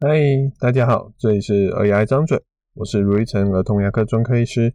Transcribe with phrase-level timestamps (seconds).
[0.00, 0.16] 嗨，
[0.60, 2.40] 大家好，这里是儿牙张嘴，
[2.74, 4.72] 我是卢一成儿童牙科专科医师。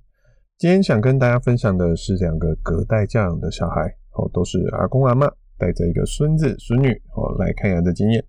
[0.57, 8.21] 今天想跟大家分享的是两个隔代教养的小孩，哦，都是阿公阿嬷带着一个孙子孙女哦来看牙的经验。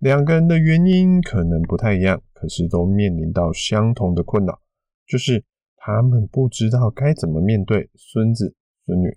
[0.00, 4.60] 两个人的原因可能不太一样，可是都面临到相同的困扰，
[5.06, 5.42] 就是
[5.74, 9.16] 他们不知道该怎么面对孙子孙女。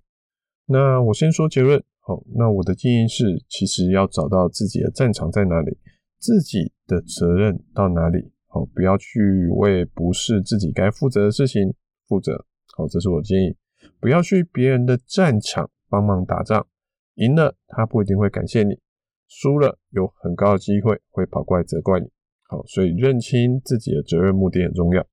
[0.67, 5.77] 那我先说结论，好，那我的建议是，其实要找到自己的战场在哪里。
[6.17, 8.31] 自己的责任到哪里？
[8.47, 11.71] 好，不要去为不是自己该负责的事情
[12.07, 12.45] 负责。
[12.75, 13.55] 好，这是我建议。
[14.01, 16.65] 不要去别人的战场帮忙打仗，
[17.15, 18.79] 赢了他不一定会感谢你，
[19.27, 22.07] 输了有很高的机会会跑过来责怪你。
[22.47, 25.05] 好，所以认清自己的责任目的很重要。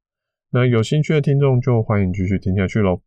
[0.50, 3.02] 那有兴趣的听众就欢迎继续听下去喽。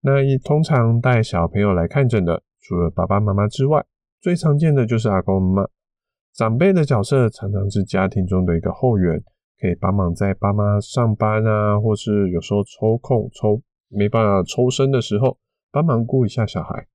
[0.00, 3.84] 那以通常带小朋友来看诊的，除了爸爸妈妈之外，
[4.20, 5.68] 最常见的就是阿公阿妈。
[6.36, 9.22] 长辈的角色常常是家庭中的一个后援，
[9.60, 15.38] 可以帮忙在爸妈上班啊，或是有时候抽空抽没办法抽身的时候，
[15.70, 16.88] 帮忙顾一下小孩。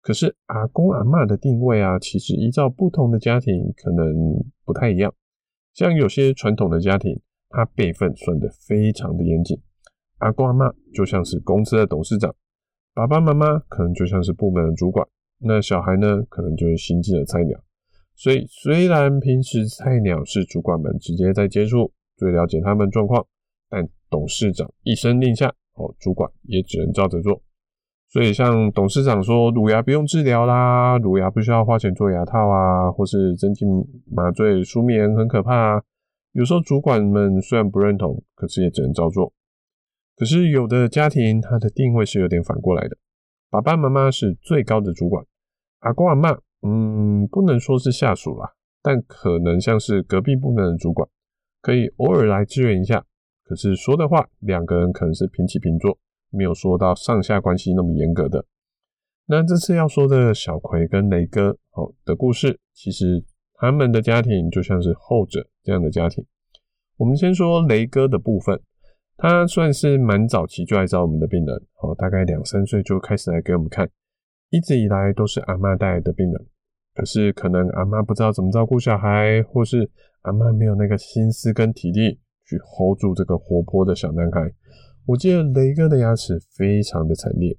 [0.00, 4.14] 可是阿公阿嬷的定位啊，其实依照不同的家庭可能
[4.64, 5.12] 不太一样。
[5.72, 9.60] 像有些传统的家庭，他辈分算得非常的严谨，
[10.18, 12.32] 阿公阿嬷就像是公司的董事长，
[12.94, 15.04] 爸爸妈妈可能就像是部门的主管，
[15.40, 17.58] 那小孩呢，可能就是新进的菜鸟。
[18.16, 23.26] 所以，虽然平时菜鸟是主管们直接在接触，最了解他们状况，
[23.68, 27.42] 但董事长一声令下，哦，主管也只能照着做。
[28.08, 33.64] 所以，像董事长说乳牙不用治疗啦，乳牙不需要花钱做牙套啊，或是针剂
[34.06, 35.82] 麻醉舒眠很可怕啊，
[36.32, 39.32] 有时候主管们虽然不认同，可是也只能照做。
[40.16, 42.96] 可是有的家庭，他的定位是有点反过来的，
[43.50, 45.26] 爸爸妈妈是最高的主管，
[45.80, 46.38] 阿公阿嬷。
[46.66, 48.50] 嗯，不能说是下属啦，
[48.82, 51.06] 但可能像是隔壁部门的主管，
[51.60, 53.04] 可以偶尔来支援一下。
[53.44, 55.98] 可是说的话，两个人可能是平起平坐，
[56.30, 58.46] 没有说到上下关系那么严格的。
[59.26, 63.22] 那这次要说的小葵跟雷哥哦的故事，其实
[63.54, 66.24] 他们的家庭就像是后者这样的家庭。
[66.96, 68.58] 我们先说雷哥的部分，
[69.18, 73.86] 他算是蛮早期就来找我们的病人，哦，大概两三岁就开始来给我们看，
[74.48, 76.46] 一直以来都是阿嬷带来的病人。
[76.94, 79.90] 可是可能阿妈不知道怎么照顾小孩，或是
[80.22, 84.52] 阿妈没有那个心思跟体力去 hold 住这个活泼的小男孩。
[85.06, 87.58] 我记得雷哥的牙齿非常的惨烈，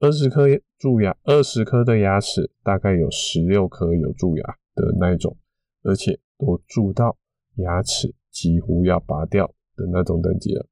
[0.00, 0.46] 二十颗
[0.78, 4.44] 蛀牙，二十颗的牙齿大概有十六颗有蛀牙
[4.74, 5.36] 的那一种，
[5.84, 7.16] 而且都蛀到
[7.56, 10.66] 牙齿几乎要拔掉的那种等级了。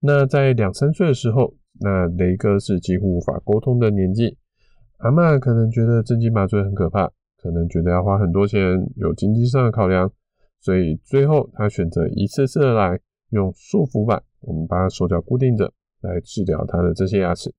[0.00, 4.36] 那在两三岁的时候，那雷哥是几乎无法沟通的年纪。
[5.04, 7.06] 阿嬷可能觉得镇静麻醉很可怕，
[7.36, 8.58] 可能觉得要花很多钱，
[8.96, 10.10] 有经济上的考量，
[10.60, 12.98] 所以最后他选择一次次的来
[13.28, 15.70] 用束缚板，我们把手脚固定着
[16.00, 17.52] 来治疗他的这些牙齿。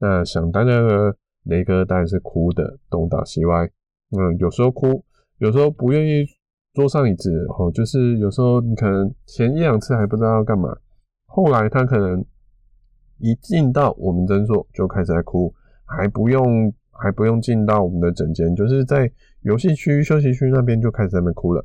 [0.00, 3.64] 那想当然了，雷哥当然是哭的东倒西歪，
[4.10, 5.02] 嗯，有时候哭，
[5.38, 6.26] 有时候不愿意
[6.74, 10.76] 坐上椅子，哦，就是有时候你可能前一两次还不知道要干嘛，
[11.24, 12.22] 后来他可能
[13.18, 15.54] 一进到我们诊所就开始在哭。
[15.84, 19.10] 还不用，还不用进到我们的诊间，就是在
[19.40, 21.64] 游戏区、休息区那边就开始在那边哭了。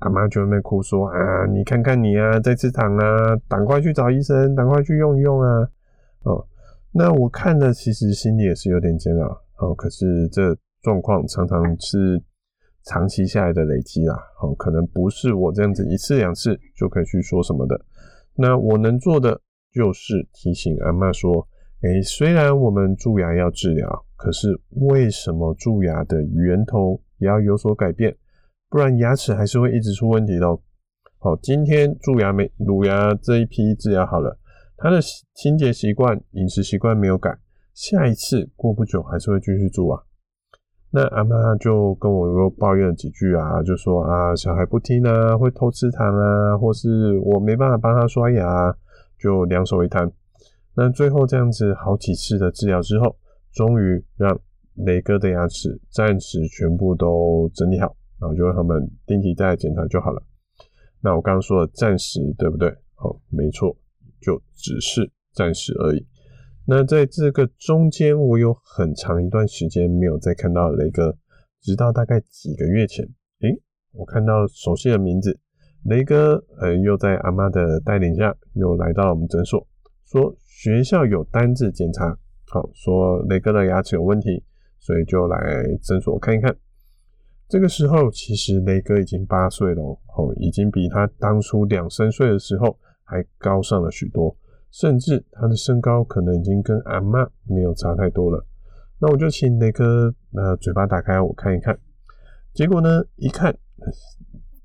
[0.00, 5.68] 阿妈就在那边哭说：“啊，你看看你啊，在吃糖啊，赶快去找医生，赶快去用一用啊。”
[6.24, 6.46] 哦，
[6.92, 9.40] 那我看了，其实心里也是有点煎熬。
[9.58, 12.22] 哦，可是这状况常常是
[12.84, 14.14] 长期下来的累积啦。
[14.42, 17.80] 哦，可能不是我这样子一次两次就可以去说什么的。
[18.34, 19.40] 那我能做的
[19.72, 21.46] 就是提醒阿妈说。
[21.82, 28.16] 诶，虽然我们蛀牙要治疗，可是为什么蛀牙的源头也要有所改变？
[28.68, 30.46] 不然牙齿还是会一直出问题的。
[31.18, 34.38] 好，今天蛀牙没乳牙这一批治疗好了，
[34.76, 35.00] 他的
[35.34, 37.36] 清洁习惯、饮食习惯没有改，
[37.74, 40.02] 下一次过不久还是会继续蛀啊。
[40.90, 48.74] 那阿妈就跟我又抱怨了几句啊，就说啊，小孩不听啊，会偷吃糖啊，或是我没办法帮他刷牙，
[49.18, 50.10] 就两手一摊。
[50.74, 53.16] 那最后这样子好几次的治疗之后，
[53.56, 54.38] 终于让
[54.74, 60.22] 雷哥的牙齿暂时全部都整理好，然后就让他们定期再来检查就好了。
[61.00, 62.68] 那我刚刚说的暂时，对不对？
[62.94, 63.74] 好，没错，
[64.20, 66.06] 就只是暂时而已。
[66.66, 71.16] 那在这个中间，我有很长一段时间没有再看到雷哥，
[71.62, 73.06] 直到大概几个月前，
[73.40, 73.58] 诶，
[73.92, 75.40] 我看到熟悉的名字，
[75.84, 79.66] 雷哥，呃，又在阿妈的带领下，又来到我们诊所。
[80.04, 82.18] 说学校有单子检查，
[82.48, 84.42] 好，说雷哥的牙齿有问题，
[84.78, 85.38] 所以就来
[85.82, 86.56] 诊所看一看。
[87.48, 94.36] 这个时候，其实雷哥已经八岁了哦，已经比他当初两三岁的时候还高上了许多，
[94.70, 98.44] 甚至他的身高可能已经跟阿嬷没有差太多了。
[98.98, 101.78] 那我就请雷哥，呃，嘴巴打开，我看一看。
[102.54, 103.56] 结果呢，一看，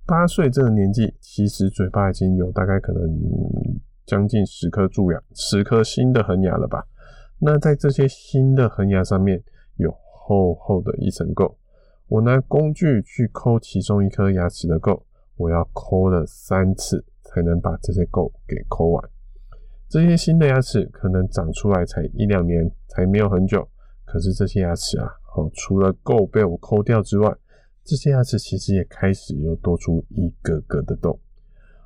[0.06, 3.02] 八岁这个年纪，其实嘴巴已经有大概可能
[4.06, 6.84] 将近十颗蛀牙，十颗新的恒牙了吧？
[7.44, 9.44] 那在这些新的恒牙上面，
[9.78, 11.56] 有厚厚的一层垢。
[12.08, 15.02] 我拿工具去抠其中一颗牙齿的垢，
[15.38, 19.10] 我要抠了三次才能把这些垢给抠完。
[19.90, 23.68] 这些新的牙齿可能长出来才一两年，才没有很久，
[24.06, 27.36] 可是这些牙齿啊，哦，除了垢被我抠掉之外，
[27.84, 31.20] 这些牙齿其实也开始又多出一个个的洞。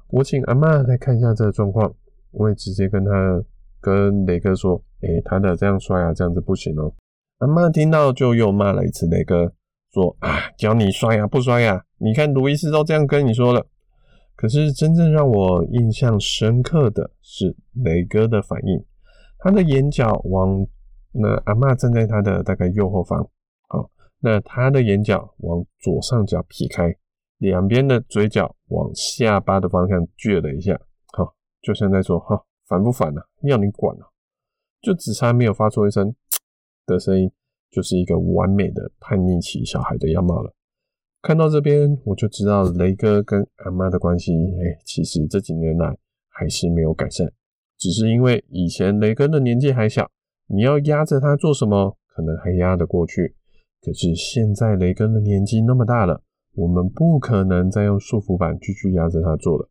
[0.07, 1.95] 我请阿嬷来看一下这个状况，
[2.31, 3.41] 我也直接跟他
[3.79, 6.93] 跟雷哥说：“诶、他的这样刷牙这样子不行哦。”
[7.39, 9.53] 阿嬷听到就又骂了一次雷哥。
[9.93, 11.81] 说啊，教你刷牙不刷牙？
[11.99, 13.65] 你看卢医师都这样跟你说了。
[14.35, 18.83] 可是真正让我印象深刻的是雷哥的反应，
[19.39, 20.67] 他的眼角往
[21.13, 23.25] 那阿嬷站在他的大概右后方，
[23.69, 26.93] 好，那他的眼角往左上角撇开，
[27.37, 30.77] 两边的嘴角往下巴的方向撅了一下，
[31.13, 33.25] 好，就像在说哈，烦不烦啊？
[33.43, 34.03] 要你管啊？
[34.85, 36.13] 就只差没有发出一声
[36.85, 37.31] 的声音。
[37.71, 40.53] 就是一个完美的叛逆期小孩的样貌了。
[41.21, 45.93] 看到这边，我就知道雷哥跟阿妈的关系，哎，其实这几年来
[46.29, 47.29] 还是没有改善，
[47.77, 50.09] 只是因为以前雷哥的年纪还小，
[50.47, 53.35] 你要压着他做什么，可能还压得过去。
[53.81, 56.21] 可是现在雷哥的年纪那么大了，
[56.53, 59.67] 我们不可能再用束缚板继续压着他做了。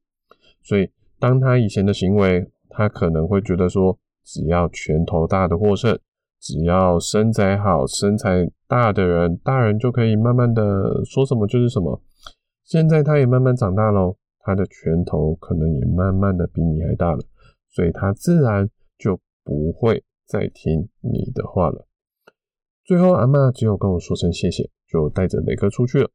[0.62, 5.98] 所以，当他以前的行为，他可能会觉得说，只要拳头大的获胜。
[6.40, 12.02] 只要身材好、身材大的人，大人就可以慢慢的说什么就是什么。
[12.62, 17.24] 现在他也慢慢长大喽，他的拳头可能也慢慢的比你还大了，
[17.70, 18.68] 所以他自然
[18.98, 21.86] 就不会再听你的话了。
[22.84, 26.10] 最后，阿嬷只有跟我说声谢谢，就带着雷哥出去了。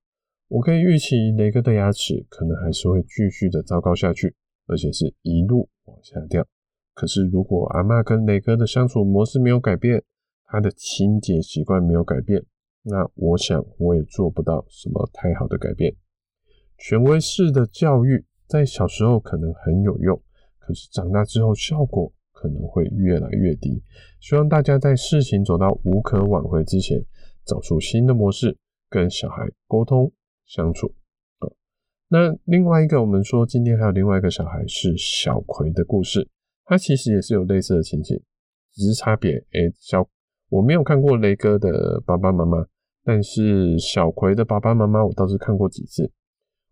[0.50, 4.36] 我可以预期雷哥的牙齿可能还是会继续的糟糕下去，
[4.68, 6.46] 而且是一路往下掉。
[7.00, 10.04] 可是如果阿嬷跟雷哥的相处模式没有改变，
[10.48, 12.44] 他的清洁习惯没有改变，
[12.84, 15.96] 那我想我也做不到什么太好的改变。
[16.78, 20.22] 权威式的教育在小时候可能很有用，
[20.58, 23.82] 可是长大之后效果可能会越来越低。
[24.20, 27.02] 希望大家在事情走到无可挽回之前，
[27.46, 28.58] 找出新的模式
[28.90, 30.12] 跟小孩沟通
[30.46, 30.94] 相处。
[32.10, 36.28] 那另外一个，我们说今天还有另外一个小孩是小葵的故事，
[36.70, 38.16] 他其实也是有类似的情形，
[38.74, 40.08] 只是差别，诶，小。
[40.50, 42.64] 我没有看过雷哥的爸爸妈妈，
[43.04, 46.12] 但是小葵的爸爸妈妈我倒是看过几次。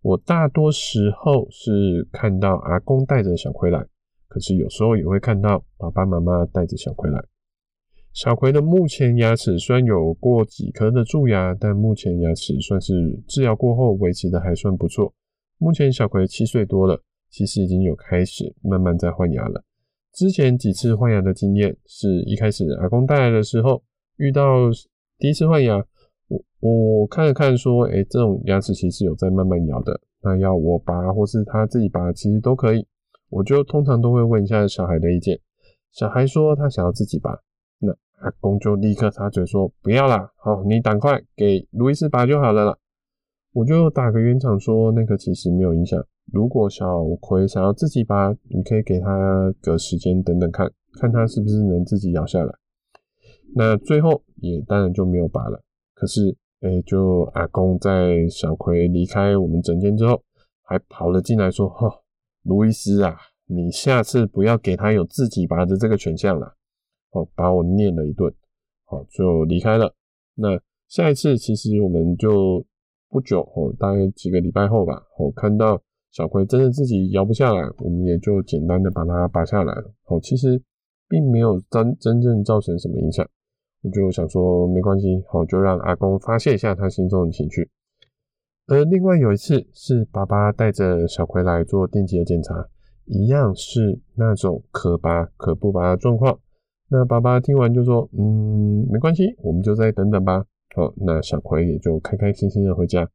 [0.04, 3.84] 我大多时候是看到阿公带着小葵来，
[4.28, 7.20] 可是有时候也会看到爸爸妈妈带着小葵来。
[8.14, 12.94] 小葵的目前牙齿虽然有过几颗的蛀牙，但目前牙齿算是
[13.28, 15.12] 治疗过后维持的还算不错。
[15.58, 17.02] 目前小葵七岁多了，
[17.32, 19.64] 其实已经有开始慢慢在换牙了。
[20.18, 23.84] 之前几次换牙的经验，是一开始阿公带来的时候，
[24.16, 24.68] 遇到
[25.20, 25.78] 第一次换牙，
[26.28, 32.84] 我我看了看说，哎、这种牙齿其实有在慢慢摇的，那要我拔或是他自己拔，其实都可以。
[33.30, 35.40] 我就通常都会问一下小孩的意见，
[35.92, 37.38] 小孩说他想要自己拔，
[37.78, 42.76] 那阿公就立刻插嘴说不要啦，好，你赶快给卢医师拔就好了啦。
[43.54, 46.04] 我就打个圆场说，那个其实没有影响。
[46.34, 50.70] 如果小葵想要自己拔，你可以给他个时间等等看，
[51.00, 52.54] 看他是不是能自己咬下来。
[53.56, 55.64] 那最后也当然就没有拔了。
[55.94, 60.22] 可是，哎、就阿公在小葵离开我们诊间之后，
[60.64, 61.94] 还跑了进来说：“哈、哦，
[62.44, 63.16] 卢医师啊，
[63.46, 66.56] 你下次不要给他有自己拔的这个选项了。”
[67.12, 68.32] 哦，把我念了一顿，
[68.84, 69.96] 好，就离开了。
[70.36, 72.66] 那下一次其实我们就
[73.10, 75.82] 不久哦，大概几个礼拜后吧，我看到。
[76.18, 79.94] 小葵真的自己摇不下来，我们也就简单的把它拔下来了。
[80.04, 80.60] 好，其实
[81.08, 83.24] 并没有真真正造成什么影响。
[83.84, 87.70] 我就想说没关系，好，就让阿公发泄一下他心中的情绪。
[88.66, 92.68] 而另外有一次是爸爸带着小葵来做定期的检查，
[93.06, 96.40] 一样是那种可拔可不拔的状况。
[96.90, 100.44] 那爸爸听完就说：“嗯，没关系，我们就再等等吧。”
[100.76, 103.08] 好，那小葵也就开开心心的回家。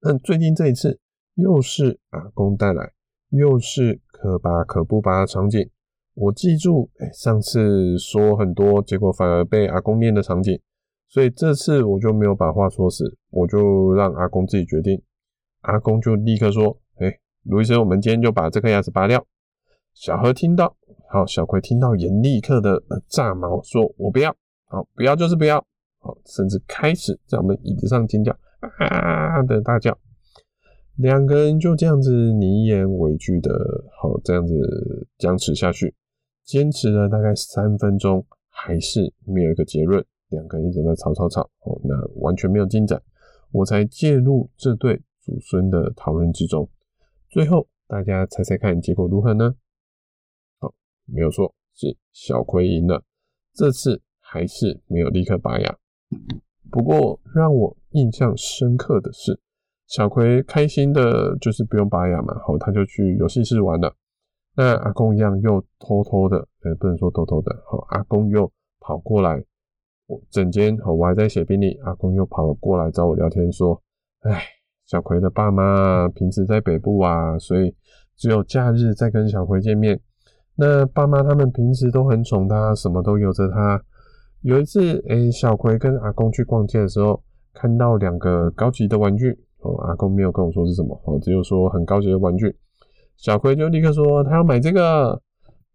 [0.00, 0.98] 那最近这一次。
[1.34, 2.92] 又是阿公带来，
[3.30, 5.70] 又是可拔可不拔的场景。
[6.14, 10.60] 我记住，哎，上次说很多，结果反而被阿公念的场景。
[11.08, 15.02] 所以这次我就没有把话说死，我就让阿公自己决定。
[15.60, 19.24] 阿公就立刻说：“哎、卢医生，我们今天就把这颗牙齿拔掉。”
[19.94, 20.76] 小何听到，
[21.10, 24.34] 好，小葵听到也立刻的炸毛，说：“我不要，
[24.66, 25.64] 好，不要就是不要。”
[26.00, 28.36] 好，甚至开始在我们椅子上尖叫
[28.78, 29.96] 啊的大叫。
[31.02, 33.50] 两个人就这样子你一言我一句的，
[33.90, 34.54] 好，这样子
[35.18, 35.92] 僵持下去，
[36.44, 40.04] 坚持了大概三分钟，还是没有一个结论。
[40.28, 43.02] 两个人一直在吵吵吵，哦，那完全没有进展，
[43.50, 46.70] 我才介入这对祖孙的讨论之中。
[47.28, 49.56] 最后，大家猜猜看结果如何呢？
[50.60, 50.72] 好，
[51.06, 53.02] 没有错，是小葵赢了。
[53.52, 55.76] 这次还是没有立刻拔牙。
[56.70, 59.40] 不过让我印象深刻的是。
[59.92, 63.94] 小葵开心的，就是不用拔牙嘛，好，他就去游戏室玩了。
[64.56, 69.44] 那阿公一样又偷偷的，呃，不能说偷偷的，好，阿公又跑过来，
[70.06, 73.78] 我整间，好，我还在写病历，阿公又跑过来找我聊天，说，
[74.22, 74.42] 哎，
[74.86, 77.76] 小葵的爸妈平时在北部啊，所以
[78.16, 80.00] 只有假日再跟小葵见面。
[80.56, 83.78] 那爸妈他们平时都很宠他，什么都由着他。
[84.40, 87.22] 有一次，哎，小葵跟阿公去逛街的时候，
[87.52, 89.38] 看到两个高级的玩具。
[89.62, 92.54] 哦，阿公没有跟我说是什么，哦，只有说很高级的玩具。
[93.16, 95.20] 小葵就立刻说他要买这个。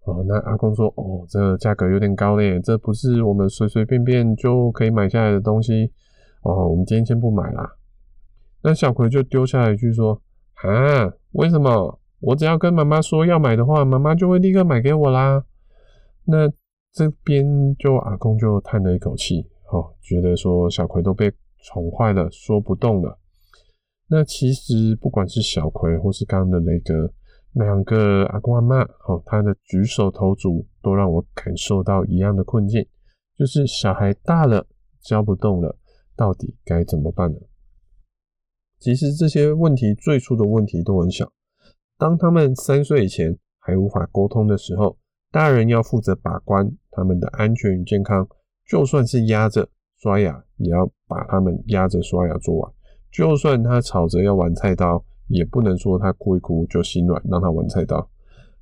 [0.05, 5.91] 哦，那阿公说，哦，这价格有点高嘞，这不是我们随随便便就可以买下来的东西。
[6.43, 7.69] 哦，我们今天先不买啦。
[8.63, 10.13] 那小葵就丢下来一句说，
[10.63, 11.99] 啊，为什么？
[12.21, 15.43] 我只要跟妈妈说要买的话，妈妈就会立刻买给我啦。
[16.23, 16.47] 那
[16.93, 17.45] 这边
[17.77, 19.41] 就阿公就叹了一口气，
[19.73, 21.29] 哦，觉得说小葵都被
[21.65, 23.19] 宠坏了，说不动了。
[24.09, 27.11] 那其实不管是小葵或是刚刚的雷哥，
[27.53, 32.87] 两个阿公阿嬷，哦，他的举手投足都让我感受到一样的困境，
[33.37, 34.65] 就是小孩大了，
[35.01, 35.77] 教不动了，
[36.15, 37.39] 到底该怎么办呢？
[38.79, 41.29] 其实这些问题最初的问题都很小，
[41.97, 44.97] 当他们三岁以前还无法沟通的时候，
[45.31, 48.25] 大人要负责把关他们的安全与健康，
[48.65, 52.73] 就算是压着刷牙，也要把他们压着刷牙做完。
[53.11, 58.07] 就算他吵着要玩菜刀，也不能说他哭一哭就心软，让他玩菜刀。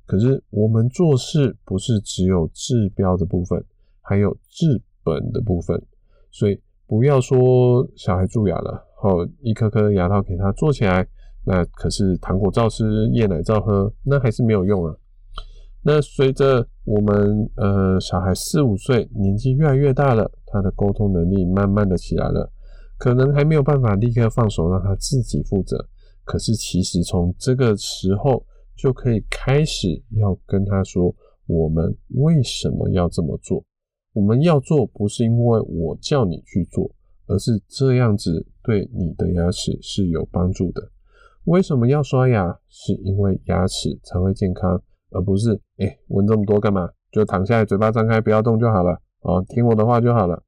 [0.06, 3.62] 可是我们做事不是只有治标的部分，
[4.00, 5.82] 还有治本的部分。
[6.30, 11.06] 所以不要说小孩蛀牙了，哦一颗颗牙套给他做起来，
[11.44, 14.94] 那可是糖果照吃，夜奶照喝，那还是没有用啊。
[15.82, 22.50] 那随着我们呃小孩四五岁，年纪越来越大了，他的沟通能力慢慢的起来了。
[22.98, 25.76] 可能还没有办法立刻放手让他自己负责，
[26.24, 28.44] 可是其实从这个时候
[28.76, 31.14] 就可以开始要跟他说，
[31.46, 33.64] 我们为什么要这么做？
[34.12, 36.90] 我们要做不是因为我叫你去做，
[37.26, 40.90] 而是这样子对你的牙齿是有帮助的。
[41.44, 42.58] 为什么要刷牙？
[42.68, 46.88] 是因为牙齿才会健康，而不是诶，问这么多干嘛？
[47.12, 49.00] 就躺下来，嘴巴张开，不要动就好了。
[49.20, 50.42] 哦，听我的话就好了。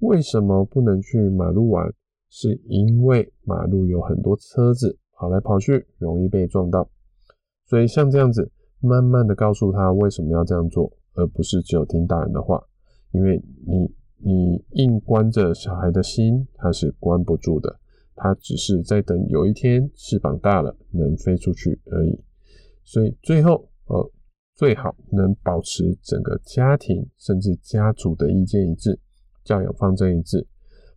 [0.00, 1.92] 为什么不能去马路玩？
[2.28, 6.90] 是因为马路有很多车子跑来跑去，容易被撞到。
[7.64, 8.50] 所以像这样子，
[8.80, 12.62] 慢慢的告诉他为什么要这样做，而不是只有听大人的话。
[13.12, 17.78] 因为你你硬关着小孩的心，他是关不住的。
[18.16, 22.18] 他只是在等有一天翅膀大了，能飞出去而已。
[22.82, 24.10] 所以最后，呃，
[24.54, 28.98] 最好能保持整个家庭甚至家族的意见一致。
[29.46, 30.44] 教养方针一致，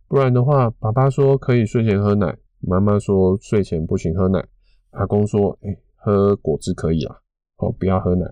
[0.08, 4.44] 不然的话，爸爸说可以睡前喝奶，妈妈说睡前不行喝奶，
[4.90, 7.16] 阿公说，哎、喝果汁可以啦，
[7.58, 8.26] 哦，不要喝奶，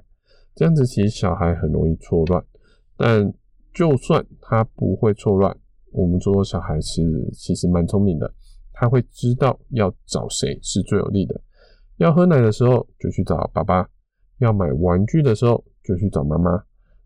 [0.57, 2.45] 这样子其实小孩很容易错乱。
[2.97, 3.33] 但
[3.73, 5.57] 就算他不会错乱，
[5.93, 7.01] 我们说小孩是
[7.33, 8.29] 其实蛮聪明的，
[8.73, 11.41] 他会知道要找谁是最有利的。
[11.99, 13.89] 要喝奶的时候就去找爸爸，
[14.39, 16.51] 要买玩具的时候就去找妈妈。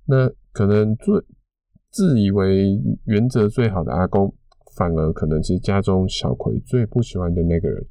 [0.06, 1.14] 那可能最
[1.92, 4.34] 自以为原则最好的阿公，
[4.74, 7.86] 反而可能是家中小葵最不喜欢的那个人。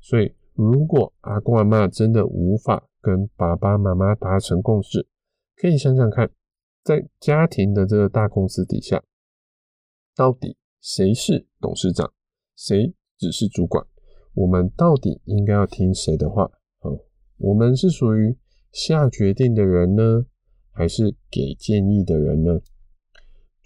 [0.00, 5.06] 所以，如果阿公阿嬷真的无法跟爸爸妈妈达成共识，
[5.54, 6.30] 可以想想看，
[6.82, 9.02] 在家庭的这个大公司底下，
[10.14, 12.10] 到底谁是董事长，
[12.56, 13.86] 谁只是主管？
[14.32, 16.44] 我们到底应该要听谁的话？
[16.80, 17.00] 哦，
[17.36, 18.38] 我们是属于
[18.72, 20.24] 下决定的人呢，
[20.70, 22.60] 还是给建议的人呢？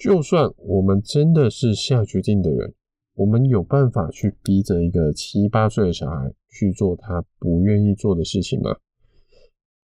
[0.01, 2.75] 就算我们真的是下决定的人，
[3.17, 8.75] 我们有办法去逼着一个七八岁的小孩去做他不愿意做的事情吗？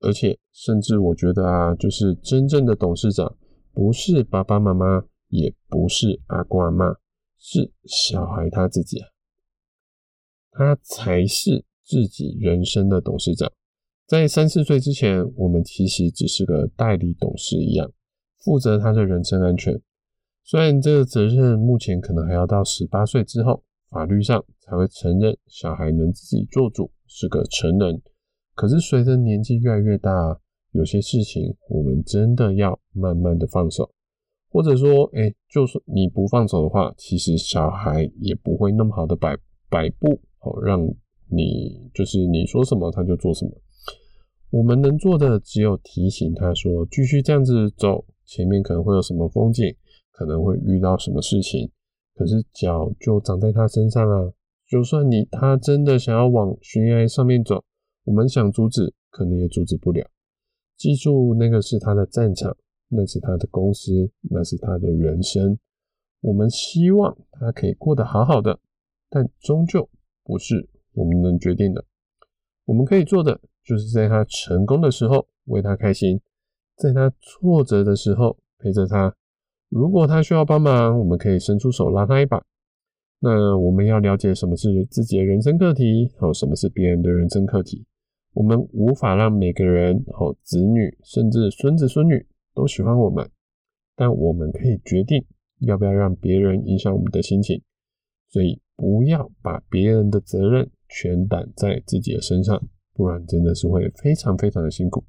[0.00, 3.37] 而且，甚至我觉得啊，就是真正的董事长，
[3.75, 6.96] 不是爸爸妈妈，也不是阿公阿嬷，
[7.38, 9.08] 是小孩他自己啊，
[10.52, 13.52] 他才是自己人生的董事长。
[14.06, 17.92] 在三四岁之前，我们其实只是个代理董事一样，
[18.38, 19.78] 负责他的人身安全。
[20.48, 28.00] 虽然这个责任目前可能还要到十八岁之后，法律上才会承认小孩能自己做主，是个成人。
[28.54, 30.38] 可是随着年纪越来越大，
[30.70, 33.90] 有些事情我们真的要慢慢的放手，
[34.48, 39.36] 或者说，哎，就是你不放手的话，其实小孩也不会那么好的摆
[39.68, 40.80] 摆布，哦，让
[41.28, 43.50] 你就是你说什么他就做什么。
[44.50, 49.74] 我们能做的只有提醒他说，继续这样子走，前面可能会有什么风景。
[50.16, 51.70] 可能会遇到什么事情，
[52.14, 54.32] 可是脚就长在他身上啊！
[54.66, 57.62] 就算你他真的想要往悬崖上面走，
[58.04, 60.08] 我们想阻止，可能也阻止不了。
[60.75, 62.56] 记住，那个是他的战场，
[62.88, 65.58] 那是他的公司，那是他的人生。
[66.23, 68.58] 我们希望他可以过得好好的，
[69.11, 69.87] 但终究
[70.25, 71.85] 不是我们能决定的。
[72.64, 76.18] 我们可以做的，就是在他成功的时候为他开心，
[76.75, 79.14] 在他挫折的时候陪着他。
[79.68, 82.42] 如果他需要帮忙，我们可以伸出手拉他一把。
[83.18, 87.85] 那我们要了解什么是自己的人生课题，还有什么是别人的人生课题。
[88.35, 93.28] 我们无法让每个人、和子女甚至孙子孙女都喜欢我们，
[93.96, 95.25] 但我们可以决定
[95.61, 97.61] 要不要让别人影响我们的心情。
[98.28, 105.02] 所以不要把别人的责任全担在自己的身上，不然真的是会非常非常的辛苦。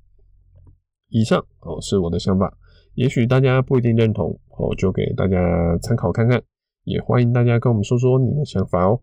[1.10, 2.58] 以上哦是我的想法。
[2.98, 6.42] 也许大家不一定认同，我就给大家参考看看。
[6.84, 9.00] 也欢迎大家跟我们说说你的想法哦。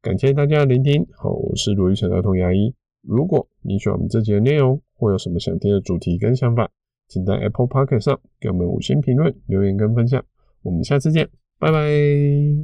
[0.00, 2.72] 感谢大家的聆听，我是卢玉成儿童牙医。
[3.02, 6.70] 如果你喜欢我们这集的内容，或有什么想听的主题跟想法，
[7.08, 10.24] 请在 Apple p o c k e t 上给我们五星评论、留言跟分享。
[10.62, 11.28] 我们下次见，
[11.58, 12.56] 拜拜。